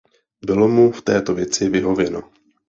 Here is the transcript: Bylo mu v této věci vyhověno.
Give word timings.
Bylo 0.45 0.67
mu 0.67 0.91
v 0.91 1.01
této 1.01 1.33
věci 1.35 1.69
vyhověno. 1.69 2.21